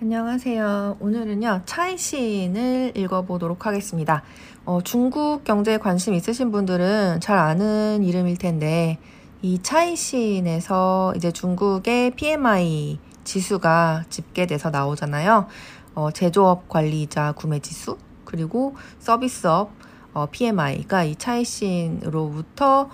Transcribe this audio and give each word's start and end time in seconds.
안녕하세요. 0.00 0.98
오늘은요, 1.00 1.62
차이신을 1.64 2.92
읽어보도록 2.94 3.66
하겠습니다. 3.66 4.22
어, 4.64 4.80
중국 4.80 5.42
경제에 5.42 5.78
관심 5.78 6.14
있으신 6.14 6.52
분들은 6.52 7.18
잘 7.18 7.36
아는 7.36 8.04
이름일 8.04 8.38
텐데, 8.38 9.00
이 9.42 9.60
차이신에서 9.60 11.14
이제 11.16 11.32
중국의 11.32 12.12
PMI 12.12 13.00
지수가 13.24 14.04
집계돼서 14.08 14.70
나오잖아요. 14.70 15.48
어, 15.96 16.10
제조업 16.12 16.68
관리자 16.68 17.32
구매 17.32 17.58
지수, 17.58 17.98
그리고 18.24 18.76
서비스업 19.00 19.72
어, 20.14 20.26
PMI가 20.30 21.02
이 21.02 21.16
차이신으로부터 21.16 22.88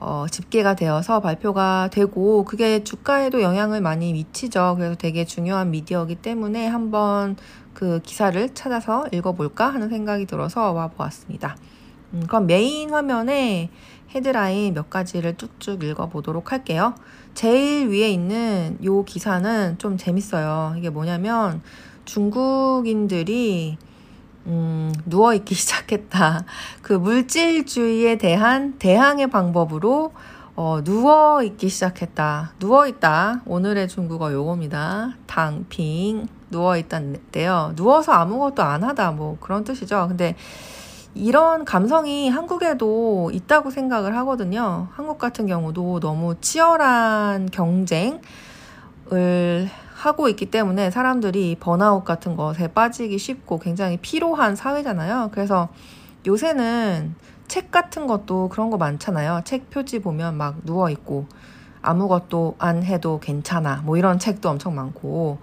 어, 0.00 0.26
집계가 0.30 0.74
되어서 0.74 1.20
발표가 1.20 1.88
되고 1.90 2.44
그게 2.44 2.84
주가에도 2.84 3.42
영향을 3.42 3.80
많이 3.80 4.12
미치죠. 4.12 4.74
그래서 4.76 4.94
되게 4.96 5.24
중요한 5.24 5.70
미디어이기 5.70 6.16
때문에 6.16 6.66
한번 6.66 7.36
그 7.72 8.00
기사를 8.02 8.54
찾아서 8.54 9.06
읽어볼까 9.12 9.68
하는 9.68 9.88
생각이 9.88 10.26
들어서 10.26 10.72
와 10.72 10.88
보았습니다. 10.88 11.56
음, 12.12 12.24
그럼 12.26 12.46
메인 12.46 12.90
화면에 12.90 13.70
헤드라인 14.14 14.74
몇 14.74 14.90
가지를 14.90 15.36
쭉쭉 15.36 15.82
읽어보도록 15.82 16.52
할게요. 16.52 16.94
제일 17.34 17.88
위에 17.88 18.10
있는 18.10 18.78
요 18.84 19.04
기사는 19.04 19.76
좀 19.78 19.96
재밌어요. 19.96 20.74
이게 20.78 20.88
뭐냐면 20.88 21.62
중국인들이 22.04 23.76
음, 24.46 24.92
누워있기 25.06 25.54
시작했다. 25.54 26.44
그 26.82 26.92
물질주의에 26.92 28.16
대한 28.18 28.78
대항의 28.78 29.28
방법으로 29.28 30.12
어, 30.56 30.80
누워있기 30.84 31.68
시작했다. 31.68 32.52
누워있다. 32.60 33.42
오늘의 33.46 33.88
중국어 33.88 34.32
요겁니다. 34.32 35.14
당핑. 35.26 36.28
누워있다인데요. 36.50 37.72
누워서 37.74 38.12
아무것도 38.12 38.62
안 38.62 38.84
하다. 38.84 39.12
뭐 39.12 39.36
그런 39.40 39.64
뜻이죠. 39.64 40.06
근데 40.06 40.36
이런 41.14 41.64
감성이 41.64 42.28
한국에도 42.28 43.30
있다고 43.32 43.70
생각을 43.70 44.16
하거든요. 44.18 44.88
한국 44.92 45.18
같은 45.18 45.46
경우도 45.46 46.00
너무 46.00 46.36
치열한 46.40 47.50
경쟁을 47.50 48.20
하고 50.04 50.28
있기 50.28 50.50
때문에 50.50 50.90
사람들이 50.90 51.56
번아웃 51.58 52.04
같은 52.04 52.36
것에 52.36 52.68
빠지기 52.68 53.16
쉽고 53.16 53.58
굉장히 53.58 53.96
피로한 53.96 54.54
사회잖아요. 54.54 55.30
그래서 55.32 55.68
요새는 56.26 57.14
책 57.48 57.70
같은 57.70 58.06
것도 58.06 58.50
그런 58.50 58.68
거 58.68 58.76
많잖아요. 58.76 59.40
책 59.44 59.70
표지 59.70 60.00
보면 60.00 60.36
막 60.36 60.56
누워 60.64 60.90
있고 60.90 61.26
아무것도 61.80 62.56
안 62.58 62.82
해도 62.82 63.18
괜찮아. 63.18 63.82
뭐 63.84 63.96
이런 63.96 64.18
책도 64.18 64.50
엄청 64.50 64.74
많고 64.74 65.38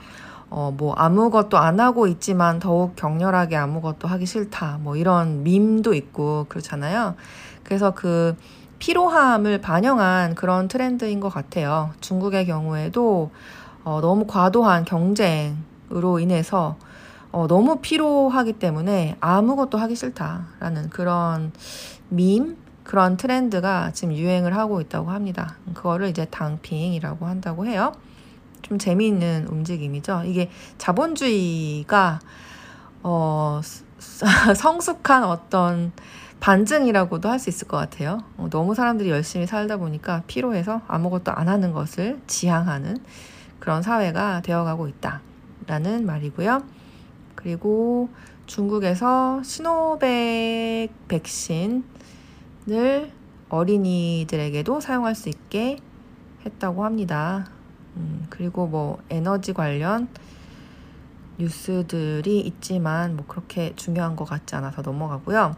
어, 0.52 0.72
뭐 0.78 0.94
아무것도 0.94 1.58
안 1.58 1.80
하고 1.80 2.06
있지만 2.06 2.60
더욱 2.60 2.96
격렬하게 2.96 3.56
아무것도 3.56 4.08
하기 4.08 4.28
싫다. 4.28 4.78
뭐 4.82 4.96
이런 4.96 5.42
밈도 5.42 5.96
있고 5.96 6.46
그렇잖아요. 6.50 7.16
그래서 7.64 7.92
그 7.96 8.36
피로함을 8.78 9.62
반영한 9.62 10.36
그런 10.36 10.68
트렌드인 10.68 11.20
것 11.20 11.30
같아요. 11.30 11.92
중국의 12.02 12.48
경우에도 12.48 13.32
어, 13.84 14.00
너무 14.02 14.26
과도한 14.28 14.86
경쟁으로 14.86 16.20
인해서 16.20 16.78
어, 17.32 17.48
너무 17.48 17.78
피로하기 17.82 18.54
때문에 18.54 19.16
아무것도 19.22 19.78
하기 19.78 19.96
싫다라는 19.96 20.90
그런 20.90 21.52
밈, 22.10 22.58
그런 22.84 23.16
트렌드가 23.16 23.92
지금 23.94 24.16
유행을 24.16 24.56
하고 24.56 24.82
있다고 24.82 25.12
합니다. 25.12 25.56
그거를 25.74 26.10
이제 26.10 26.26
당핑이라고 26.26 27.26
한다고 27.26 27.66
해요. 27.66 27.94
좀 28.62 28.78
재미있는 28.78 29.48
움직임이죠. 29.48 30.24
이게 30.26 30.50
자본주의가 30.78 32.20
어, 33.04 33.62
성숙한 34.56 35.24
어떤 35.24 35.92
반증이라고도 36.42 37.30
할 37.30 37.40
수 37.40 37.50
있을 37.50 37.68
것 37.68 37.78
같아요. 37.78 38.20
어, 38.38 38.48
너무 38.50 38.76
사람들이 38.76 39.10
열심히 39.10 39.48
살다 39.48 39.78
보니까 39.78 40.24
피로해서 40.28 40.82
아무것도 40.88 41.32
안 41.32 41.48
하는 41.48 41.72
것을 41.72 42.20
지향하는 42.28 42.98
그런 43.62 43.82
사회가 43.82 44.42
되어가고 44.42 44.90
있다라는 44.90 46.06
말이고요. 46.06 46.64
그리고 47.36 48.10
중국에서 48.48 49.42
시노백 49.44 50.90
백신을 51.08 51.84
어린이들에게도 53.48 54.82
사용할 54.82 55.16
수 55.16 55.30
있게 55.30 55.78
했다고 56.46 56.84
합니다. 56.84 57.46
음, 57.96 58.26
그리고 58.30 58.68
뭐 58.68 58.98
에너지 59.10 59.54
관련 59.54 60.10
뉴스들이 61.38 62.40
있지만 62.40 63.16
뭐 63.16 63.26
그렇게 63.28 63.74
중요한 63.76 64.16
것 64.16 64.26
같지 64.26 64.56
않아서 64.56 64.82
넘어가고요. 64.82 65.56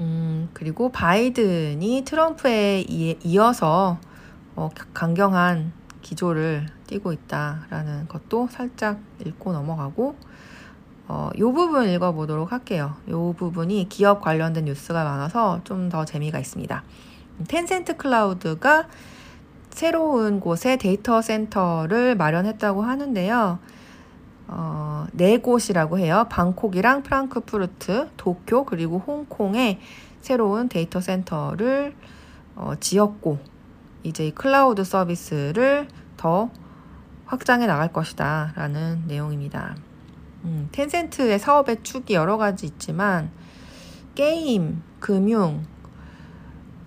음, 0.00 0.48
그리고 0.54 0.90
바이든이 0.92 2.04
트럼프에 2.04 2.84
이어서 3.24 3.98
어, 4.54 4.70
강경한 4.94 5.79
기조를 6.02 6.66
띠고 6.86 7.12
있다라는 7.12 8.08
것도 8.08 8.48
살짝 8.50 8.98
읽고 9.24 9.52
넘어가고 9.52 10.16
어, 11.08 11.30
요 11.38 11.52
부분 11.52 11.88
읽어보도록 11.88 12.52
할게요. 12.52 12.94
요 13.08 13.34
부분이 13.36 13.88
기업 13.88 14.20
관련된 14.20 14.66
뉴스가 14.66 15.02
많아서 15.04 15.60
좀 15.64 15.88
더 15.88 16.04
재미가 16.04 16.38
있습니다. 16.38 16.84
텐센트 17.48 17.96
클라우드가 17.96 18.86
새로운 19.70 20.40
곳에 20.40 20.76
데이터 20.76 21.20
센터를 21.22 22.14
마련했다고 22.16 22.82
하는데요. 22.82 23.58
어, 24.48 25.06
네 25.12 25.38
곳이라고 25.38 25.98
해요. 25.98 26.26
방콕이랑 26.28 27.02
프랑크푸르트, 27.02 28.10
도쿄, 28.16 28.64
그리고 28.64 28.98
홍콩에 29.04 29.80
새로운 30.20 30.68
데이터 30.68 31.00
센터를 31.00 31.94
어, 32.56 32.74
지었고, 32.78 33.38
이제 34.02 34.30
클라우드 34.30 34.84
서비스를 34.84 35.88
더 36.16 36.50
확장해 37.26 37.66
나갈 37.66 37.92
것이다. 37.92 38.52
라는 38.56 39.04
내용입니다. 39.06 39.76
음, 40.44 40.68
텐센트의 40.72 41.38
사업의 41.38 41.82
축이 41.82 42.14
여러 42.14 42.36
가지 42.38 42.66
있지만, 42.66 43.30
게임, 44.14 44.82
금융, 44.98 45.64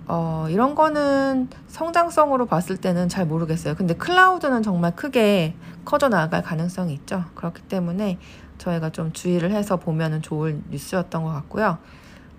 어, 0.05 0.47
이런 0.49 0.75
거는 0.75 1.47
성장성으로 1.67 2.45
봤을 2.45 2.77
때는 2.77 3.07
잘 3.07 3.25
모르겠어요. 3.25 3.75
근데 3.75 3.93
클라우드는 3.93 4.63
정말 4.63 4.95
크게 4.95 5.55
커져 5.85 6.09
나갈 6.09 6.41
가능성이 6.41 6.93
있죠. 6.95 7.23
그렇기 7.35 7.61
때문에 7.63 8.19
저희가 8.57 8.89
좀 8.89 9.13
주의를 9.13 9.51
해서 9.51 9.77
보면 9.77 10.21
좋을 10.21 10.61
뉴스였던 10.69 11.23
것 11.23 11.29
같고요. 11.29 11.77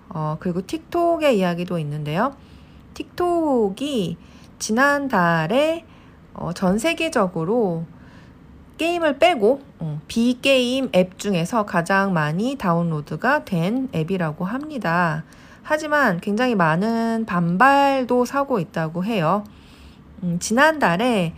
어, 0.09 0.37
그리고 0.39 0.61
틱톡의 0.65 1.37
이야기도 1.39 1.79
있는데요. 1.79 2.35
틱톡이 2.93 4.17
지난달에 4.59 5.85
어, 6.33 6.53
전 6.53 6.77
세계적으로 6.77 7.85
게임을 8.77 9.19
빼고 9.19 9.61
어, 9.79 10.01
비게임 10.07 10.89
앱 10.95 11.17
중에서 11.17 11.65
가장 11.65 12.13
많이 12.13 12.55
다운로드가 12.55 13.45
된 13.45 13.89
앱이라고 13.95 14.45
합니다. 14.45 15.23
하지만 15.63 16.19
굉장히 16.19 16.55
많은 16.55 17.25
반발도 17.25 18.25
사고 18.25 18.59
있다고 18.59 19.05
해요. 19.05 19.43
음, 20.23 20.37
지난달에 20.39 21.33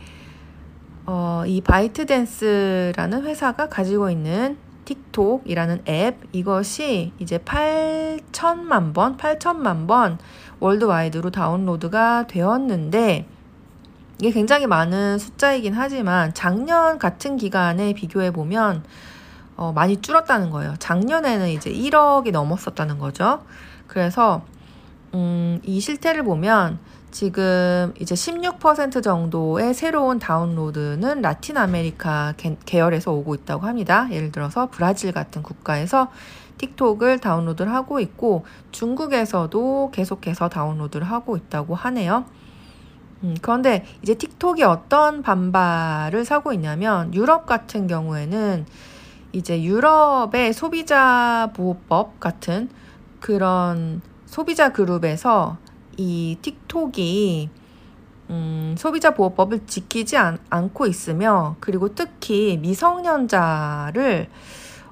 어, 1.06 1.44
이 1.46 1.62
바이트댄스라는 1.62 3.24
회사가 3.24 3.70
가지고 3.70 4.10
있는 4.10 4.58
틱톡이라는 4.84 5.84
앱 5.88 6.18
이것이 6.32 7.14
이제 7.20 7.38
8천만 7.38 8.94
번, 8.94 9.18
8천만 9.18 9.88
번 9.88 10.18
월드와이드로 10.60 11.32
다운로드가 11.32 12.28
되었는데 12.28 13.28
이게 14.20 14.32
굉장히 14.32 14.66
많은 14.66 15.20
숫자이긴 15.20 15.74
하지만 15.74 16.34
작년 16.34 16.98
같은 16.98 17.38
기간에 17.38 17.94
비교해 17.94 18.32
보면 18.32 18.84
어, 19.56 19.72
많이 19.74 20.02
줄었다는 20.02 20.50
거예요. 20.50 20.76
작년에는 20.80 21.50
이제 21.50 21.72
1억이 21.72 22.32
넘었었다는 22.32 23.00
거죠. 23.00 23.44
그래서 23.88 24.44
음, 25.14 25.60
이 25.64 25.80
실태를 25.80 26.24
보면 26.24 26.80
지금 27.12 27.94
이제 28.00 28.14
16% 28.14 29.02
정도의 29.02 29.74
새로운 29.74 30.20
다운로드는 30.20 31.22
라틴 31.22 31.58
아메리카 31.58 32.34
계열에서 32.66 33.12
오고 33.12 33.36
있다고 33.36 33.66
합니다. 33.66 34.08
예를 34.12 34.32
들어서 34.32 34.70
브라질 34.70 35.12
같은 35.12 35.42
국가에서 35.42 36.10
틱톡을 36.58 37.20
다운로드를 37.20 37.74
하고 37.74 38.00
있고 38.00 38.46
중국에서도 38.72 39.92
계속해서 39.92 40.50
다운로드를 40.50 41.06
하고 41.08 41.38
있다고 41.38 41.76
하네요. 41.76 42.26
음, 43.24 43.36
그런데 43.42 43.86
이제 44.02 44.14
틱톡이 44.14 44.64
어떤 44.64 45.22
반발을 45.22 46.26
사고 46.26 46.54
있냐면 46.54 47.14
유럽 47.14 47.46
같은 47.46 47.88
경우에는 47.88 48.66
이제 49.34 49.62
유럽의 49.62 50.54
소비자 50.54 51.52
보호법 51.56 52.20
같은 52.20 52.70
그런 53.20 54.02
소비자 54.26 54.72
그룹에서 54.72 55.58
이 55.98 56.38
틱톡이 56.42 57.50
음, 58.30 58.76
소비자 58.78 59.14
보호법을 59.14 59.66
지키지 59.68 60.18
않, 60.18 60.38
않고 60.50 60.86
있으며 60.86 61.56
그리고 61.60 61.96
특히 61.96 62.58
미성년자를 62.62 64.30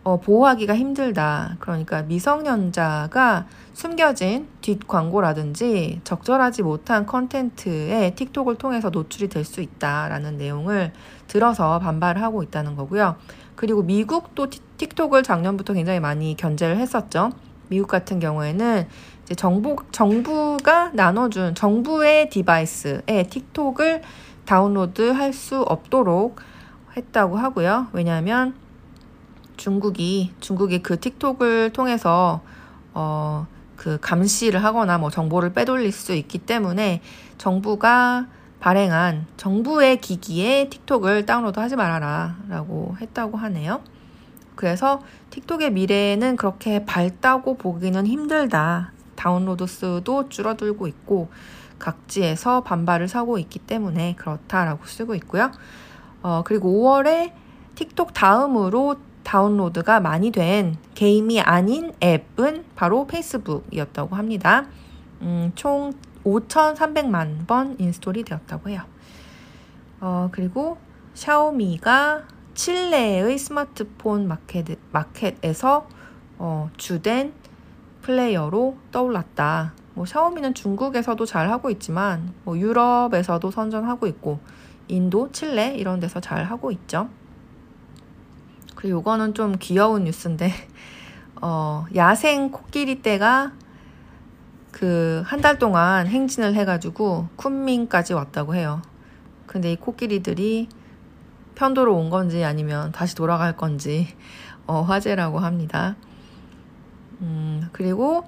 어, 0.05 0.17
보호하기가 0.19 0.75
힘들다. 0.75 1.55
그러니까 1.59 2.03
미성년자가 2.03 3.47
숨겨진 3.73 4.47
뒷 4.61 4.87
광고라든지 4.87 5.99
적절하지 6.03 6.61
못한 6.61 7.07
컨텐츠에 7.07 8.13
틱톡을 8.15 8.55
통해서 8.55 8.91
노출이 8.91 9.29
될 9.29 9.43
수 9.43 9.61
있다라는 9.61 10.37
내용을 10.37 10.93
들어서 11.27 11.79
반발을 11.79 12.21
하고 12.21 12.43
있다는 12.43 12.75
거고요. 12.75 13.15
그리고 13.55 13.81
미국도 13.81 14.47
틱톡을 14.77 15.23
작년부터 15.23 15.73
굉장히 15.73 15.99
많이 15.99 16.37
견제를 16.37 16.77
했었죠. 16.77 17.31
미국 17.69 17.87
같은 17.87 18.19
경우에는 18.19 18.87
이제 19.23 19.33
정부, 19.33 19.75
정부가 19.91 20.91
나눠준 20.93 21.55
정부의 21.55 22.29
디바이스에 22.29 23.23
틱톡을 23.31 24.03
다운로드 24.45 25.09
할 25.11 25.33
수 25.33 25.63
없도록 25.63 26.39
했다고 26.95 27.37
하고요. 27.37 27.87
왜냐하면 27.91 28.53
중국이, 29.57 30.33
중국이 30.39 30.79
그 30.79 30.99
틱톡을 30.99 31.71
통해서, 31.71 32.41
어, 32.93 33.47
그 33.75 33.99
감시를 33.99 34.63
하거나 34.63 34.97
뭐 34.97 35.09
정보를 35.09 35.53
빼돌릴 35.53 35.91
수 35.91 36.13
있기 36.13 36.39
때문에 36.39 37.01
정부가 37.37 38.27
발행한 38.59 39.27
정부의 39.37 40.01
기기에 40.01 40.69
틱톡을 40.69 41.25
다운로드 41.25 41.59
하지 41.59 41.75
말아라 41.75 42.37
라고 42.49 42.95
했다고 42.99 43.37
하네요. 43.37 43.81
그래서 44.55 45.03
틱톡의 45.29 45.71
미래는 45.71 46.37
그렇게 46.37 46.85
밝다고 46.85 47.57
보기는 47.57 48.07
힘들다. 48.07 48.91
다운로드 49.15 49.67
수도 49.67 50.29
줄어들고 50.29 50.87
있고 50.87 51.29
각지에서 51.77 52.63
반발을 52.63 53.07
사고 53.07 53.37
있기 53.37 53.59
때문에 53.59 54.15
그렇다라고 54.15 54.85
쓰고 54.85 55.13
있고요. 55.15 55.51
어, 56.23 56.41
그리고 56.45 56.71
5월에 56.71 57.33
틱톡 57.75 58.13
다음으로 58.13 58.95
다운로드가 59.25 60.00
많이 60.00 60.31
된 60.31 60.77
게임이 60.94 61.42
아닌 61.42 61.92
앱은 62.01 62.63
바로 62.75 63.06
페이스북이었다고 63.07 64.16
합니다. 64.16 64.68
음, 65.22 65.51
총 65.56 65.92
5,300만 66.24 67.45
번 67.45 67.75
install이 67.79 68.23
되었다고 68.24 68.69
해요. 68.69 68.83
어, 70.00 70.30
그리고 70.31 70.77
샤오미가 71.16 72.24
칠레의 72.54 73.38
스마트폰 73.38 74.27
마켓, 74.27 74.66
마켓에서 74.92 75.88
어, 76.38 76.69
주된 76.77 77.33
플레이어로 78.04 78.77
떠올랐다. 78.92 79.74
뭐 79.95 80.06
샤오미는 80.06 80.54
중국에서도 80.54 81.25
잘 81.25 81.50
하고 81.50 81.69
있지만 81.72 82.33
뭐 82.44 82.57
유럽에서도 82.57 83.50
선전하고 83.50 84.07
있고 84.07 84.39
인도, 84.88 85.31
칠레 85.31 85.75
이런 85.75 86.00
데서 86.00 86.19
잘 86.19 86.44
하고 86.44 86.72
있죠. 86.72 87.10
그리고 88.85 88.99
이거는 88.99 89.33
좀 89.33 89.55
귀여운 89.59 90.03
뉴스인데 90.03 90.51
어, 91.41 91.85
야생 91.95 92.51
코끼리 92.51 93.01
떼가 93.01 93.51
그 94.71 95.23
한 95.25 95.41
달 95.41 95.57
동안 95.57 96.05
행진을 96.05 96.53
해가지고 96.53 97.29
쿤밍까지 97.35 98.13
왔다고 98.13 98.53
해요. 98.53 98.83
근데 99.47 99.71
이 99.71 99.75
코끼리들이 99.75 100.69
편도로 101.55 101.95
온 101.95 102.11
건지 102.11 102.43
아니면 102.43 102.91
다시 102.91 103.15
돌아갈 103.15 103.57
건지 103.57 104.07
어, 104.67 104.81
화제라고 104.83 105.39
합니다. 105.39 105.95
음, 107.21 107.67
그리고 107.71 108.23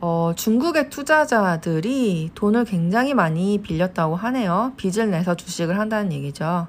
어, 0.00 0.32
중국의 0.36 0.90
투자자들이 0.90 2.30
돈을 2.36 2.66
굉장히 2.66 3.14
많이 3.14 3.58
빌렸다고 3.62 4.14
하네요. 4.14 4.74
빚을 4.76 5.10
내서 5.10 5.34
주식을 5.34 5.76
한다는 5.76 6.12
얘기죠. 6.12 6.68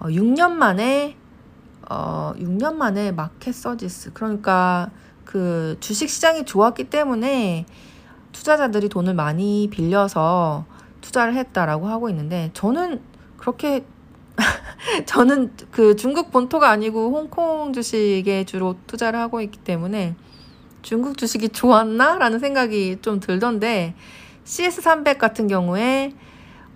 어, 0.00 0.06
6년 0.08 0.50
만에 0.50 1.16
어, 1.90 2.32
6년 2.36 2.74
만에 2.74 3.12
마켓 3.12 3.54
서지스 3.54 4.12
그러니까 4.12 4.90
그 5.24 5.76
주식 5.80 6.08
시장이 6.08 6.44
좋았기 6.44 6.84
때문에 6.84 7.66
투자자들이 8.32 8.88
돈을 8.88 9.14
많이 9.14 9.68
빌려서 9.70 10.64
투자를 11.00 11.34
했다라고 11.34 11.88
하고 11.88 12.08
있는데 12.08 12.50
저는 12.54 13.00
그렇게 13.36 13.84
저는 15.06 15.52
그 15.70 15.96
중국 15.96 16.30
본토가 16.30 16.70
아니고 16.70 17.10
홍콩 17.10 17.72
주식에 17.72 18.44
주로 18.44 18.76
투자를 18.86 19.18
하고 19.20 19.40
있기 19.40 19.58
때문에 19.58 20.16
중국 20.82 21.16
주식이 21.16 21.50
좋았나? 21.50 22.18
라는 22.18 22.38
생각이 22.38 22.98
좀 23.00 23.20
들던데, 23.20 23.94
CS300 24.44 25.18
같은 25.18 25.46
경우에, 25.46 26.12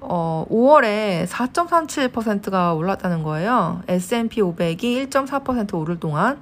어, 0.01 0.45
5월에 0.51 1.27
4.37%가 1.27 2.75
올랐다는 2.75 3.23
거예요. 3.23 3.83
S&P 3.89 4.41
500이 4.43 5.09
1.4% 5.09 5.75
오를 5.75 5.99
동안, 5.99 6.41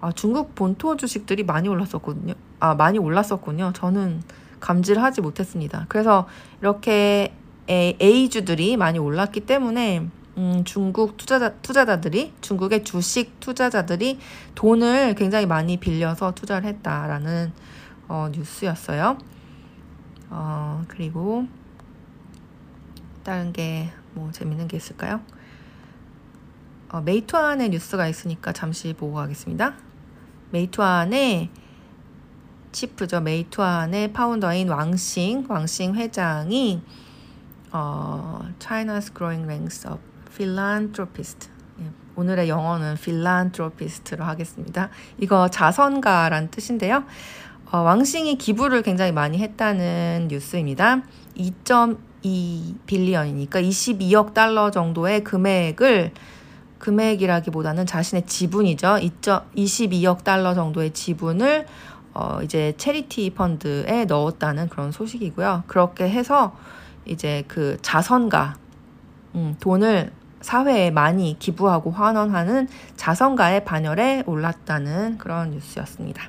아, 0.00 0.12
중국 0.12 0.54
본토 0.54 0.96
주식들이 0.96 1.44
많이 1.44 1.68
올랐었거든요. 1.68 2.34
아, 2.60 2.74
많이 2.74 2.98
올랐었군요. 2.98 3.72
저는 3.74 4.22
감지를 4.60 5.02
하지 5.02 5.20
못했습니다. 5.20 5.86
그래서 5.88 6.26
이렇게 6.60 7.34
A주들이 7.68 8.76
많이 8.76 8.98
올랐기 8.98 9.40
때문에, 9.40 10.08
음, 10.36 10.62
중국 10.64 11.16
투자자, 11.16 11.50
투자자들이, 11.50 12.32
중국의 12.40 12.84
주식 12.84 13.38
투자자들이 13.40 14.18
돈을 14.54 15.14
굉장히 15.14 15.46
많이 15.46 15.76
빌려서 15.76 16.32
투자를 16.32 16.68
했다라는 16.68 17.52
어, 18.08 18.28
뉴스였어요. 18.32 19.18
어, 20.30 20.84
그리고 20.88 21.46
다른 23.24 23.52
게 23.52 23.90
뭐 24.14 24.30
재밌는 24.30 24.68
게 24.68 24.76
있을까요? 24.76 25.20
어, 26.88 27.00
메이투안의 27.00 27.70
뉴스가 27.70 28.06
있으니까 28.06 28.52
잠시 28.52 28.92
보고 28.94 29.14
가겠습니다. 29.14 29.74
메이투안의 30.50 31.50
치프죠. 32.70 33.20
메이투안의 33.20 34.12
파운더인 34.12 34.68
왕싱, 34.68 35.46
왕싱 35.48 35.96
회장이 35.96 36.82
어, 37.72 38.48
China's 38.60 39.12
growing 39.12 39.44
ranks 39.44 39.86
of 39.86 39.98
philanthropist. 40.30 41.48
예, 41.80 41.90
오늘의 42.14 42.48
영어는 42.48 42.94
philanthropist로 42.94 44.24
하겠습니다. 44.24 44.90
이거 45.18 45.48
자선가란 45.48 46.50
뜻인데요. 46.52 47.04
어, 47.72 47.78
왕싱이 47.78 48.38
기부를 48.38 48.82
굉장히 48.82 49.10
많이 49.10 49.38
했다는 49.38 50.28
뉴스입니다. 50.30 51.02
2.2 52.24 52.74
빌리언이니까 52.86 53.60
22억 53.60 54.34
달러 54.34 54.70
정도의 54.70 55.22
금액을 55.22 56.12
금액이라기보다는 56.78 57.86
자신의 57.86 58.26
지분이죠. 58.26 58.98
22억 59.56 60.24
달러 60.24 60.54
정도의 60.54 60.92
지분을 60.92 61.66
어, 62.12 62.40
이제 62.42 62.74
체리티 62.76 63.30
펀드에 63.30 64.04
넣었다는 64.04 64.68
그런 64.68 64.92
소식이고요. 64.92 65.64
그렇게 65.66 66.08
해서 66.08 66.56
이제 67.06 67.44
그 67.48 67.76
자선가, 67.82 68.54
음, 69.34 69.56
돈을 69.60 70.12
사회에 70.40 70.90
많이 70.90 71.36
기부하고 71.38 71.90
환원하는 71.90 72.68
자선가의 72.96 73.64
반열에 73.64 74.24
올랐다는 74.26 75.18
그런 75.18 75.50
뉴스였습니다. 75.52 76.22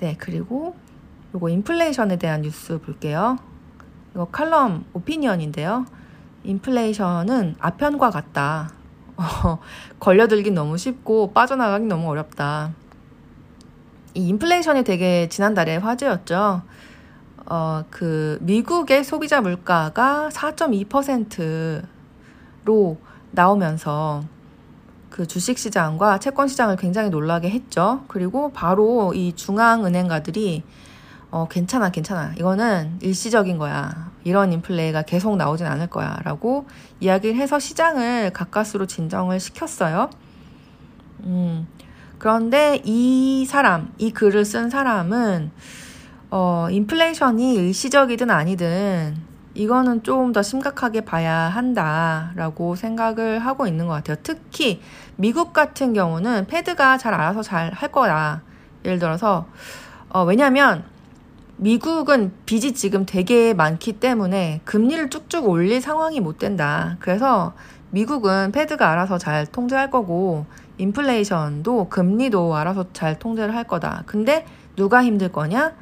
네, 0.00 0.16
그리고 0.18 0.74
요거 1.34 1.50
인플레이션에 1.50 2.16
대한 2.16 2.42
뉴스 2.42 2.78
볼게요. 2.78 3.38
이거 4.14 4.26
칼럼 4.26 4.84
오피니언인데요. 4.92 5.86
인플레이션은 6.44 7.56
아편과 7.58 8.10
같다. 8.10 8.70
어, 9.16 9.58
걸려들긴 9.98 10.54
너무 10.54 10.78
쉽고 10.78 11.32
빠져나가긴 11.32 11.88
너무 11.88 12.08
어렵다. 12.10 12.72
이 14.14 14.28
인플레이션이 14.28 14.84
되게 14.84 15.28
지난달에 15.28 15.78
화제였죠. 15.78 16.62
어, 17.46 17.84
그, 17.90 18.38
미국의 18.42 19.02
소비자 19.04 19.40
물가가 19.40 20.28
4.2%로 20.32 22.98
나오면서 23.32 24.22
그 25.10 25.26
주식 25.26 25.58
시장과 25.58 26.20
채권 26.20 26.46
시장을 26.48 26.76
굉장히 26.76 27.10
놀라게 27.10 27.50
했죠. 27.50 28.04
그리고 28.08 28.50
바로 28.52 29.12
이 29.14 29.34
중앙은행가들이 29.34 30.62
어, 31.34 31.48
괜찮아, 31.48 31.90
괜찮아. 31.90 32.32
이거는 32.38 33.00
일시적인 33.02 33.58
거야. 33.58 34.12
이런 34.22 34.52
인플레이가 34.52 35.02
계속 35.02 35.36
나오진 35.36 35.66
않을 35.66 35.88
거야. 35.88 36.16
라고 36.22 36.64
이야기를 37.00 37.34
해서 37.34 37.58
시장을 37.58 38.32
가까스로 38.32 38.86
진정을 38.86 39.40
시켰어요. 39.40 40.10
음, 41.24 41.66
그런데 42.20 42.80
이 42.84 43.46
사람, 43.48 43.92
이 43.98 44.12
글을 44.12 44.44
쓴 44.44 44.70
사람은 44.70 45.50
어, 46.30 46.68
인플레이션이 46.70 47.54
일시적이든 47.54 48.30
아니든 48.30 49.16
이거는 49.54 50.04
조금 50.04 50.32
더 50.32 50.40
심각하게 50.40 51.00
봐야 51.00 51.34
한다라고 51.48 52.76
생각을 52.76 53.40
하고 53.40 53.66
있는 53.66 53.88
것 53.88 53.94
같아요. 53.94 54.18
특히 54.22 54.80
미국 55.16 55.52
같은 55.52 55.94
경우는 55.94 56.46
패드가 56.46 56.96
잘 56.98 57.12
알아서 57.12 57.42
잘 57.42 57.72
할 57.74 57.90
거야. 57.90 58.42
예를 58.84 59.00
들어서 59.00 59.48
어, 60.10 60.22
왜냐하면 60.22 60.93
미국은 61.56 62.32
빚이 62.46 62.74
지금 62.74 63.06
되게 63.06 63.54
많기 63.54 63.92
때문에 63.94 64.60
금리를 64.64 65.08
쭉쭉 65.10 65.48
올릴 65.48 65.80
상황이 65.80 66.20
못 66.20 66.38
된다. 66.38 66.96
그래서 66.98 67.54
미국은 67.90 68.50
패드가 68.50 68.90
알아서 68.90 69.18
잘 69.18 69.46
통제할 69.46 69.90
거고 69.90 70.46
인플레이션도 70.78 71.88
금리도 71.88 72.56
알아서 72.56 72.86
잘 72.92 73.18
통제를 73.18 73.54
할 73.54 73.64
거다. 73.64 74.02
근데 74.06 74.44
누가 74.74 75.04
힘들 75.04 75.30
거냐? 75.30 75.74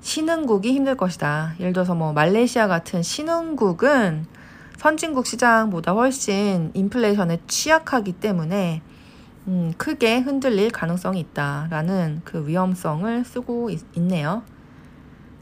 신흥국이 0.00 0.72
힘들 0.72 0.96
것이다. 0.96 1.54
예를 1.60 1.72
들어서 1.72 1.94
뭐 1.94 2.12
말레이시아 2.12 2.66
같은 2.66 3.02
신흥국은 3.02 4.26
선진국 4.78 5.26
시장보다 5.26 5.92
훨씬 5.92 6.72
인플레이션에 6.74 7.38
취약하기 7.46 8.14
때문에 8.14 8.82
음, 9.46 9.72
크게 9.78 10.18
흔들릴 10.18 10.70
가능성이 10.70 11.20
있다라는 11.20 12.22
그 12.24 12.46
위험성을 12.46 13.24
쓰고 13.24 13.70
있, 13.70 13.80
네요 13.94 14.42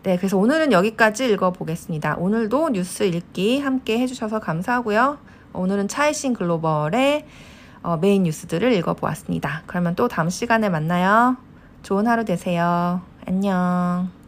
네, 0.02 0.16
그래서 0.16 0.36
오늘은 0.36 0.72
여기까지 0.72 1.30
읽어보겠습니다. 1.32 2.16
오늘도 2.16 2.70
뉴스 2.70 3.04
읽기 3.04 3.60
함께 3.60 4.00
해주셔서 4.00 4.40
감사하고요. 4.40 5.18
오늘은 5.52 5.86
차이신 5.86 6.34
글로벌의 6.34 7.24
어, 7.84 7.96
메인 7.98 8.24
뉴스들을 8.24 8.72
읽어보았습니다. 8.72 9.62
그러면 9.66 9.94
또 9.94 10.08
다음 10.08 10.28
시간에 10.28 10.68
만나요. 10.68 11.36
좋은 11.82 12.08
하루 12.08 12.24
되세요. 12.24 13.00
안녕. 13.26 14.21